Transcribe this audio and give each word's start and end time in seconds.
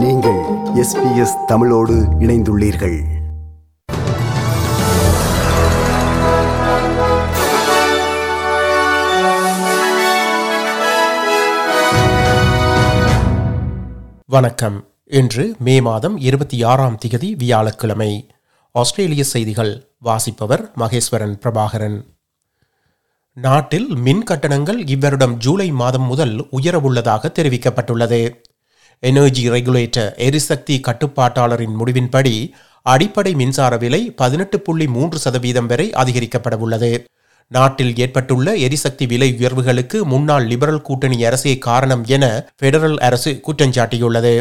நீங்கள் 0.00 0.40
எஸ்பிஎஸ் 0.74 1.44
தமிழோடு 1.46 1.94
இணைந்துள்ளீர்கள். 1.94 3.00
வணக்கம். 14.26 14.88
இன்று 15.04 15.54
மே 15.58 15.80
மாதம் 15.80 16.18
இருபத்தி 16.18 16.62
ஆறாம் 16.62 16.98
திகதி 17.06 17.36
வியாழக்கிழமை. 17.36 18.30
ஆஸ்திரேலிய 18.72 19.24
செய்திகள். 19.24 19.94
வாசிப்பவர் 19.98 20.70
மகேஸ்வரன் 20.78 21.38
பிரபாகரன். 21.40 22.04
நாட்டில் 23.34 23.96
மின் 23.96 24.22
கட்டணங்கள் 24.22 24.86
இவ்வருடம் 24.86 25.36
ஜூலை 25.36 25.70
மாதம் 25.70 26.02
முதல் 26.02 26.46
உயரவுள்ளதாக 26.52 27.30
தெரிவிக்கப்பட்டுள்ளது. 27.38 28.34
எனர்ஜி 29.02 29.44
ரெகுலேட்டர் 29.50 30.10
எரிசக்தி 30.18 30.80
கட்டுப்பாட்டாளரின் 30.80 31.76
முடிவின்படி 31.80 32.34
அடிப்படை 32.86 33.34
மின்சார 33.34 33.76
விலை 33.76 34.00
பதினெட்டு 34.16 34.60
புள்ளி 34.60 34.86
மூன்று 34.86 35.18
சதவீதம் 35.18 35.66
வரை 35.66 35.86
அதிகரிக்கப்படவுள்ளது 35.92 36.92
நாட்டில் 37.50 37.94
ஏற்பட்டுள்ள 37.96 38.56
எரிசக்தி 38.56 39.06
விலை 39.06 39.28
உயர்வுகளுக்கு 39.38 40.04
முன்னாள் 40.04 40.46
லிபரல் 40.46 40.82
கூட்டணி 40.82 41.24
அரசே 41.24 41.58
காரணம் 41.58 42.04
என 42.06 42.24
பெடரல் 42.62 42.98
அரசு 42.98 43.40
குற்றஞ்சாட்டியுள்ளது 43.46 44.34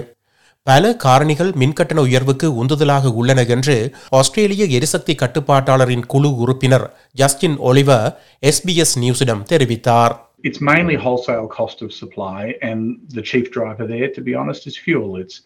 பல 0.68 0.92
காரணிகள் 1.04 1.52
மின்கட்டண 1.54 2.00
உயர்வுக்கு 2.00 2.48
உந்துதலாக 2.64 3.14
உள்ளன 3.14 3.46
என்று 3.50 3.76
ஆஸ்திரேலிய 4.10 4.66
எரிசக்தி 4.78 5.14
கட்டுப்பாட்டாளரின் 5.16 6.06
குழு 6.06 6.30
உறுப்பினர் 6.36 6.88
ஜஸ்டின் 7.14 7.58
ஒலிவர் 7.60 8.08
எஸ்பிஎஸ் 8.44 8.96
நியூஸிடம் 9.00 9.46
தெரிவித்தார். 9.50 10.16
It's 10.49 10.61
mainly 10.61 10.97
wholesale 11.05 11.49
cost 11.59 11.79
of 11.85 11.91
supply, 12.03 12.41
and 12.69 12.81
the 13.17 13.25
chief 13.31 13.47
driver 13.57 13.85
there, 13.93 14.09
to 14.17 14.23
be 14.29 14.35
honest, 14.41 14.63
is 14.71 14.77
fuel. 14.87 15.11
It's 15.23 15.37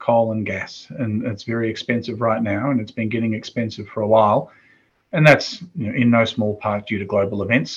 coal 0.00 0.26
and 0.34 0.42
gas, 0.46 0.72
and 1.02 1.12
it's 1.30 1.44
very 1.54 1.68
expensive 1.74 2.16
right 2.28 2.42
now, 2.54 2.62
and 2.70 2.78
it's 2.82 2.96
been 3.00 3.10
getting 3.16 3.34
expensive 3.34 3.86
for 3.92 4.00
a 4.00 4.10
while. 4.16 4.40
And 5.12 5.22
that's 5.28 5.48
you 5.74 5.86
know, 5.86 5.94
in 6.02 6.08
no 6.10 6.24
small 6.34 6.52
part 6.64 6.82
due 6.90 6.98
to 6.98 7.06
global 7.14 7.40
events, 7.46 7.72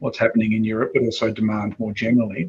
what's 0.00 0.18
happening 0.24 0.52
in 0.58 0.64
Europe, 0.64 0.90
but 0.94 1.02
also 1.08 1.28
demand 1.40 1.72
more 1.82 1.94
generally. 2.04 2.44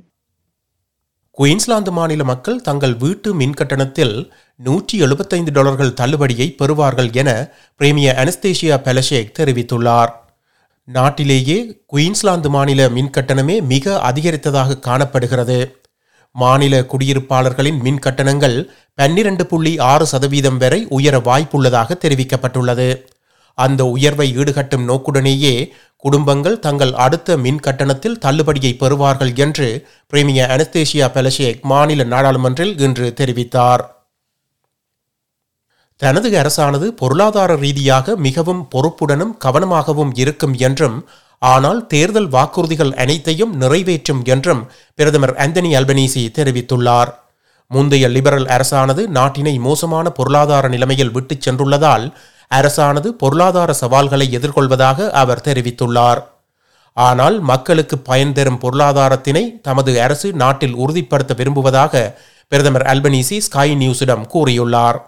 Queensland 1.37 1.91
மாநில 1.91 2.23
மக்கள் 2.23 2.59
தங்கள் 2.61 2.93
வீட்டு 2.95 3.29
மின் 3.33 3.55
கட்டணத்தில் 3.59 4.13
நூற்றி 4.67 4.97
எழுபத்தைந்து 5.05 5.51
டாலர்கள் 5.51 5.95
தள்ளுபடியை 5.99 6.47
பெறுவார்கள் 6.59 7.09
என 7.21 7.29
பிரேமிய 7.79 8.13
அனஸ்தேஷியா 8.21 8.75
பெலஷேக் 8.85 9.33
தெரிவித்துள்ளார் 9.39 10.11
நாட்டிலேயே 10.88 11.56
குயின்ஸ்லாந்து 11.86 12.50
மாநில 12.50 12.88
மின் 12.88 13.10
கட்டணமே 13.16 13.62
மிக 13.62 14.12
அதிகரித்ததாக 14.12 14.78
காணப்படுகிறது. 14.78 15.58
மாநில 16.32 16.80
குடியிருப்பாளர்களின் 16.80 17.78
மின் 17.82 17.98
கட்டணங்கள் 17.98 18.70
பன்னிரண்டு 18.94 19.46
புள்ளி 19.46 19.78
ஆறு 19.78 20.06
சதவீதம் 20.06 20.56
வரை 20.56 20.86
உயர 20.88 21.18
வாய்ப்புள்ளதாக 21.18 21.96
தெரிவிக்கப்பட்டுள்ளது. 22.04 22.88
அந்த 23.54 23.84
உயர்வை 23.84 24.36
ஈடுகட்டும் 24.36 24.84
நோக்குடனேயே 24.90 25.54
குடும்பங்கள் 25.96 26.58
தங்கள் 26.58 26.92
அடுத்த 26.92 27.36
மின் 27.36 27.60
கட்டணத்தில் 27.60 28.18
தள்ளுபடியை 28.18 28.72
பெறுவார்கள் 28.82 29.32
என்று 29.36 29.68
பிரேமிய 30.06 30.46
அனஸ்தேசியா 30.56 31.08
பெலஷேக் 31.16 31.60
மாநில 31.62 32.04
நாடாளுமன்றில் 32.04 32.80
இன்று 32.80 33.14
தெரிவித்தார். 33.20 33.82
தனது 36.00 36.28
அரசானது 36.42 36.86
பொருளாதார 37.00 37.54
ரீதியாக 37.54 38.16
மிகவும் 38.16 38.62
பொறுப்புடனும் 38.74 39.34
கவனமாகவும் 39.44 40.12
இருக்கும் 40.14 40.54
என்றும் 40.58 40.96
ஆனால் 41.38 41.80
தேர்தல் 41.86 42.28
வாக்குறுதிகள் 42.28 42.92
அனைத்தையும் 42.94 43.52
நிறைவேற்றும் 43.56 44.22
என்றும் 44.24 44.62
பிரதமர் 44.94 45.34
அந்தனி 45.34 45.70
அல்பனீசி 45.78 46.22
தெரிவித்துள்ளார். 46.38 47.10
முந்தைய 47.70 48.08
லிபரல் 48.08 48.46
அரசானது 48.46 49.02
நாட்டினை 49.08 49.54
மோசமான 49.60 50.10
பொருளாதார 50.10 50.68
நிலைமையில் 50.68 51.10
விட்டுச் 51.10 51.48
சென்றுள்ளதால் 51.48 52.06
அரசானது 52.50 53.08
பொருளாதார 53.22 53.72
சவால்களை 53.72 54.26
எதிர்கொள்வதாக 54.38 55.10
அவர் 55.10 55.44
தெரிவித்துள்ளார். 55.48 56.20
ஆனால் 56.96 57.40
மக்களுக்கு 57.40 57.98
பயன் 57.98 58.32
தரும் 58.32 58.60
பொருளாதாரத்தினை 58.60 59.44
தமது 59.62 60.00
அரசு 60.02 60.32
நாட்டில் 60.32 60.74
உறுதிப்படுத்த 60.74 61.34
விரும்புவதாக 61.34 62.16
பிரதமர் 62.48 62.82
அல்பனீசி 62.82 63.38
ஸ்கை 63.38 63.68
நியூஸிடம் 63.74 64.24
கூறியுள்ளார். 64.34 64.98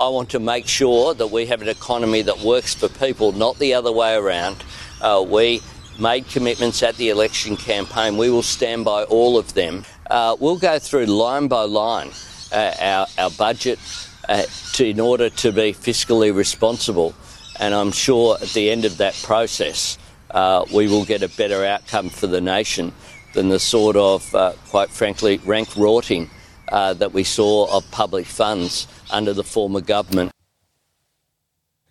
I 0.00 0.08
want 0.08 0.30
to 0.30 0.40
make 0.40 0.66
sure 0.66 1.12
that 1.12 1.26
we 1.26 1.44
have 1.46 1.60
an 1.60 1.68
economy 1.68 2.22
that 2.22 2.38
works 2.38 2.74
for 2.74 2.88
people, 2.88 3.32
not 3.32 3.58
the 3.58 3.74
other 3.74 3.92
way 3.92 4.14
around. 4.14 4.64
Uh, 4.98 5.22
we 5.28 5.60
made 5.98 6.26
commitments 6.26 6.82
at 6.82 6.96
the 6.96 7.10
election 7.10 7.54
campaign. 7.54 8.16
We 8.16 8.30
will 8.30 8.42
stand 8.42 8.86
by 8.86 9.04
all 9.04 9.36
of 9.36 9.52
them. 9.52 9.84
Uh, 10.08 10.36
we'll 10.40 10.58
go 10.58 10.78
through 10.78 11.04
line 11.04 11.48
by 11.48 11.64
line 11.64 12.12
uh, 12.50 12.72
our, 12.80 13.06
our 13.18 13.30
budget 13.32 13.78
uh, 14.26 14.44
to, 14.72 14.86
in 14.86 15.00
order 15.00 15.28
to 15.28 15.52
be 15.52 15.74
fiscally 15.74 16.34
responsible. 16.34 17.14
And 17.58 17.74
I'm 17.74 17.92
sure 17.92 18.38
at 18.40 18.48
the 18.48 18.70
end 18.70 18.86
of 18.86 18.96
that 18.96 19.12
process, 19.22 19.98
uh, 20.30 20.64
we 20.72 20.88
will 20.88 21.04
get 21.04 21.22
a 21.22 21.28
better 21.28 21.62
outcome 21.62 22.08
for 22.08 22.26
the 22.26 22.40
nation 22.40 22.94
than 23.34 23.50
the 23.50 23.60
sort 23.60 23.96
of, 23.96 24.34
uh, 24.34 24.52
quite 24.70 24.88
frankly, 24.88 25.42
rank 25.44 25.76
rorting 25.76 26.30
uh, 26.70 26.92
that 26.94 27.12
we 27.12 27.24
saw 27.28 27.52
of 27.70 27.82
public 27.92 28.26
funds 28.32 28.74
under 29.10 29.34
the 29.34 29.46
former 29.46 29.82
government. 29.86 30.30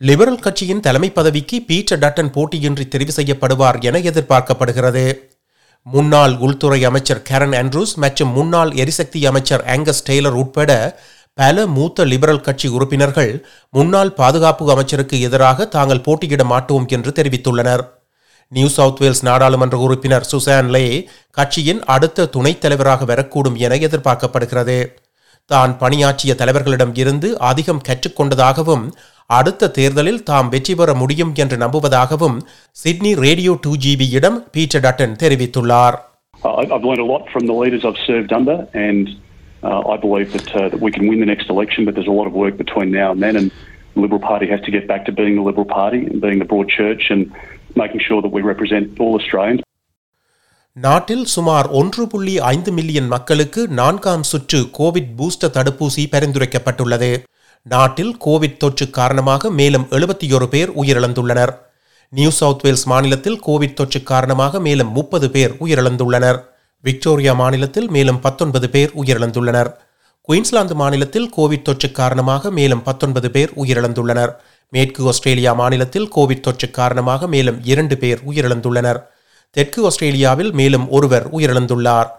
Liberal 0.01 0.43
கட்சியின் 0.43 0.83
தலைமை 0.83 1.07
பதவிக்கு 1.11 1.57
Peter 1.69 1.99
Dutton 1.99 2.31
போட்டியின்றி 2.35 2.85
தெரிவு 2.87 3.13
செய்யப்படுவார் 3.15 3.77
என 3.81 3.99
எதிர்பார்க்கப்படுகிறது 4.09 5.03
முன்னாள் 5.87 6.33
உள்துறை 6.39 6.79
அமைச்சர் 6.89 7.23
கேரன் 7.29 7.55
ஆண்ட்ரூஸ் 7.59 7.93
மற்றும் 7.97 8.31
முன்னாள் 8.37 8.71
எரிசக்தி 8.81 9.19
அமைச்சர் 9.29 9.63
ஆங்கஸ் 9.75 10.05
டெய்லர் 10.09 10.37
உட்பட 10.41 10.71
பல 11.37 11.65
மூத்த 11.75 12.05
லிபரல் 12.05 12.45
கட்சி 12.47 12.67
உறுப்பினர்கள் 12.77 13.31
முன்னாள் 13.73 14.11
பாதுகாப்பு 14.13 14.71
அமைச்சருக்கு 14.73 15.17
எதிராக 15.27 15.67
தாங்கள் 15.75 16.05
போட்டியிட 16.07 16.45
மாட்டோம் 16.53 16.87
என்று 16.97 17.11
தெரிவித்துள்ளனர் 17.19 17.83
நியூ 18.51 18.67
சவுத் 18.75 19.01
வேல்ஸ் 19.01 19.25
நாடாளுமன்ற 19.27 19.77
உறுப்பினர் 19.85 20.29
சுசான் 20.29 20.69
லே 20.75 20.83
கட்சியின் 21.37 21.81
அடுத்த 21.95 22.27
துணைத் 22.35 22.61
தலைவராக 22.63 23.05
வரக்கூடும் 23.05 23.57
என 23.65 23.77
எதிர்பார்க்கப்படுகிறது 23.87 24.77
தான் 25.49 25.71
பணியாற்றிய 25.77 26.31
தலைவர்களிடம் 26.39 26.93
இருந்து 26.95 27.29
அதிகம் 27.49 27.85
கற்றுக்கொண்டதாகவும் 27.87 28.85
அடுத்த 29.29 29.71
தேர்தலில் 29.77 30.23
தாம் 30.23 30.49
வெற்றி 30.53 30.73
பெற 30.75 30.93
முடியும் 30.93 31.33
என்று 31.43 31.57
நம்புவதாகவும் 31.63 32.37
சிட்னி 32.77 33.11
ரேடியோ 33.23 33.53
டூ 33.65 33.71
ஜிபியிடம் 33.85 34.39
பீட்டர் 34.55 34.85
டட்டன் 34.87 35.17
தெரிவித்துள்ளார் 35.23 35.97
I- 36.49 36.67
I've 36.67 36.85
learned 36.85 37.01
a 37.01 37.11
lot 37.11 37.23
from 37.31 37.43
the 37.47 37.55
leaders 37.55 37.83
I've 37.87 38.01
served 38.05 38.31
under, 38.31 38.55
and 38.83 39.05
uh, 39.63 39.81
I 39.85 39.97
believe 39.97 40.29
that 40.35 40.49
uh, 40.51 40.67
that 40.67 40.79
we 40.79 40.91
can 40.91 41.03
win 41.09 41.19
the 41.19 41.29
next 41.31 41.47
election. 41.49 41.81
But 41.83 41.93
there's 41.95 42.11
a 42.11 42.17
lot 42.19 42.27
of 42.27 42.35
work 42.35 42.55
between 42.57 42.89
now 42.93 43.09
and 43.11 43.21
then, 43.21 43.35
and 43.35 43.47
the 43.93 44.01
Liberal 44.03 44.21
Party 44.23 44.47
has 44.47 44.61
to 44.61 44.71
get 44.71 44.85
back 44.87 45.01
to 45.03 45.13
being 45.13 45.35
the 45.35 45.43
Liberal 45.43 45.67
Party 45.73 46.01
and 46.05 46.17
being 46.21 46.39
the 46.39 46.47
broad 46.47 46.69
church 46.71 47.03
and 47.09 47.23
making 47.75 48.01
sure 48.09 48.21
that 48.23 48.31
we 48.33 48.41
represent 48.51 48.99
all 48.99 49.21
Australians. 49.21 49.59
நாட்டில் 50.73 51.25
சுமார் 51.25 51.67
ஒன்று 51.67 52.07
புள்ளி 52.07 52.39
ஐந்து 52.39 52.71
million 52.71 53.07
மக்களுக்கு 53.07 53.67
நான்காம் 53.67 54.23
சுற்று 54.23 54.69
Covid 54.79 55.07
booster 55.17 55.53
தடுப்பூசி 55.53 56.05
பரிந்துரைக்கப்பட்டுள்ளது. 56.11 57.23
நாட்டில் 57.63 58.17
கோவிட் 58.25 58.57
தொற்று 58.57 58.89
காரணமாக 58.89 59.49
மேலும் 59.49 59.87
எழுபத்தி 59.89 60.47
பேர் 60.47 60.69
உயிரிழந்துள்ளனர். 60.69 61.55
நியூ 62.09 62.29
சவுத் 62.29 62.61
வேல்ஸ் 62.61 62.87
மாநிலத்தில் 62.87 63.41
கோவிட் 63.47 63.73
தொற்று 63.73 64.03
காரணமாக 64.03 64.59
மேலும் 64.59 64.91
முப்பது 64.91 65.29
பேர் 65.29 65.55
உயிரிழந்துள்ளனர். 65.59 66.39
விக்டோரியா 66.81 67.33
மாநிலத்தில் 67.33 67.89
மேலும் 67.89 68.19
பத்தொன்பது 68.19 68.69
பேர் 68.69 68.91
உயிரிழந்துள்ளனர். 68.95 69.73
குயின்ஸ்லாந்து 70.21 70.75
மாநிலத்தில் 70.75 71.31
கோவிட் 71.37 71.61
தொற்று 71.61 71.91
காரணமாக 71.91 72.51
மேலும் 72.51 72.83
பத்தொன்பது 72.83 73.31
பேர் 73.31 73.51
உயிரிழந்துள்ளனர். 73.55 74.31
மேற்கு 74.69 75.07
ஆஸ்திரேலியா 75.07 75.51
மாநிலத்தில் 75.53 76.11
கோவிட் 76.15 76.45
தொற்று 76.47 76.67
காரணமாக 76.71 77.27
மேலும் 77.27 77.59
இரண்டு 77.63 77.97
பேர் 77.97 78.19
உயிரிழந்துள்ளனர். 78.29 78.99
தெற்கு 79.51 79.85
ஆஸ்திரேலியாவில் 79.85 80.51
மேலும் 80.51 80.89
ஒருவர் 80.89 81.25
உயிரிழந்துள்ளார். 81.35 82.09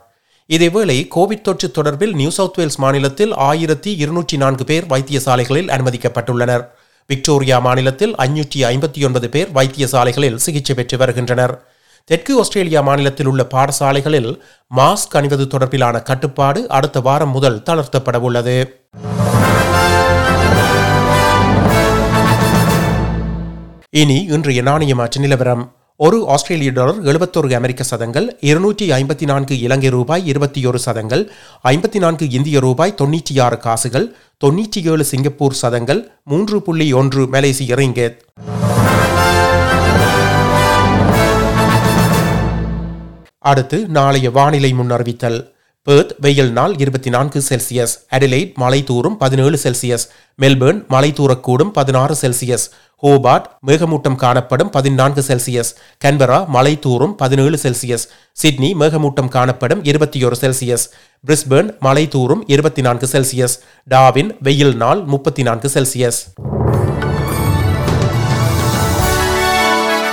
இதேவேளை 0.49 0.97
கோவிட் 1.17 1.41
தொற்று 1.41 1.69
தொடர்பில் 1.69 2.13
நியூ 2.13 2.31
சவுத் 2.31 2.57
வேல்ஸ் 2.57 2.79
மாநிலத்தில் 2.79 3.35
ஆயிரத்தி 3.35 3.91
இருநூற்றி 3.97 4.37
நான்கு 4.37 4.65
பேர் 4.65 4.85
வைத்தியசாலைகளில் 4.85 5.71
அனுமதிக்கப்பட்டுள்ளனர். 5.77 6.65
விக்டோரியா 7.07 7.59
மாநிலத்தில் 7.59 8.15
ஐநூற்றி 8.15 8.61
ஐம்பத்தி 8.73 9.05
ஒன்பது 9.05 9.29
பேர் 9.29 9.49
வைத்தியசாலைகளில் 9.55 10.41
சிகிச்சை 10.47 10.77
பெற்று 10.77 10.97
வருகின்றனர். 10.99 11.55
தெற்கு 12.05 12.33
ஆஸ்திரேலியா 12.39 12.81
மாநிலத்தில் 12.81 13.27
உள்ள 13.27 13.43
பாடசாலைகளில் 13.55 14.31
மாஸ்க் 14.77 15.17
அணிவது 15.21 15.45
தொடர்பிலான 15.45 16.03
கட்டுப்பாடு 16.03 16.69
அடுத்த 16.69 17.01
வாரம் 17.01 17.31
முதல் 17.31 17.63
தளர்த்தப்பட 17.67 18.19
உள்ளது 18.29 18.57
இனி 23.93 24.17
இன்றைய 24.25 24.63
நாணய 24.63 24.95
மாற்று 24.95 25.21
நிலவரம். 25.21 25.63
ஒரு 25.97 26.29
ஆஸ்திரேலிய 26.29 26.71
டாலர் 26.71 27.03
எழுபத்தொரு 27.03 27.55
அமெரிக்க 27.55 27.83
சதங்கள் 27.83 28.37
இருநூற்றி 28.41 28.91
ஐம்பத்தி 28.91 29.25
நான்கு 29.25 29.59
இலங்கை 29.59 29.89
ரூபாய் 29.89 30.27
இருபத்தி 30.27 30.67
ஒரு 30.67 30.79
சதங்கள் 30.79 31.31
ஐம்பத்தி 31.65 31.99
நான்கு 31.99 32.31
இந்திய 32.31 32.61
ரூபாய் 32.61 32.95
தொண்ணூற்றி 33.03 33.41
ஆறு 33.41 33.59
காசுகள் 33.59 34.17
தொண்ணூற்றி 34.45 34.83
ஏழு 34.91 35.05
சிங்கப்பூர் 35.05 35.53
சதங்கள் 35.53 36.11
மூன்று 36.25 36.63
புள்ளி 36.63 36.93
ஒன்று 36.93 37.29
மலேசிய 37.29 37.75
ரிங்கெட். 37.75 38.17
அடுத்து 43.39 43.87
நாளைய 43.89 44.31
வானிலை 44.31 44.73
முன்னறிவித்தல். 44.73 45.59
பேர்த் 45.87 46.11
வெயில் 46.21 46.51
நாள் 46.53 46.73
இருபத்தி 46.77 47.11
நான்கு 47.11 47.41
செல்சியஸ் 47.41 47.95
அடிலைட் 48.11 48.51
மலை 48.55 48.81
தூரும் 48.83 49.15
பதினேழு 49.17 49.57
செல்சியஸ் 49.57 50.05
மெல்பேர்ன் 50.39 50.81
மலை 50.89 51.11
தூரக்கூடும் 51.11 51.71
பதினாறு 51.71 52.15
செல்சியஸ் 52.15 52.67
ஹோபார்ட் 53.03 53.47
மேகமூட்டம் 53.67 54.19
காணப்படும் 54.19 54.71
பதினான்கு 54.71 55.23
செல்சியஸ் 55.23 55.71
கன்பரா 56.05 56.39
மலை 56.49 56.75
தூரும் 56.79 57.15
பதினேழு 57.15 57.59
செல்சியஸ் 57.63 58.05
சிட்னி 58.37 58.71
மேகமூட்டம் 58.75 59.29
காணப்படும் 59.29 59.83
இருபத்தி 59.85 60.21
ஒரு 60.25 60.37
செல்சியஸ் 60.37 60.87
பிரிஸ்பேர்ன் 61.25 61.73
மலை 61.81 62.05
தூரும் 62.09 62.45
இருபத்தி 62.49 62.83
நான்கு 62.83 63.07
செல்சியஸ் 63.07 63.57
டாவின் 63.87 64.33
வெயில் 64.41 64.77
நாள் 64.77 65.03
முப்பத்தி 65.07 65.43
நான்கு 65.43 65.71
செல்சியஸ் 65.75 66.21